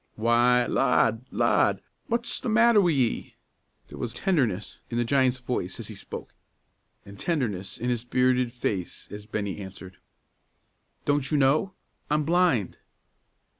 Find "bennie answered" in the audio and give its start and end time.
9.27-9.97